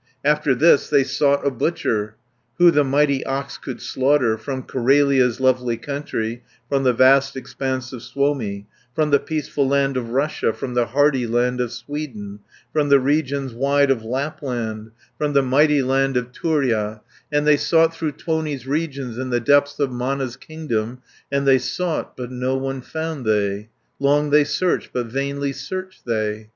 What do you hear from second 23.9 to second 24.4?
Long